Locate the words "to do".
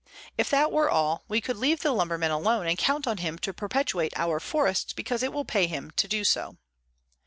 5.91-6.23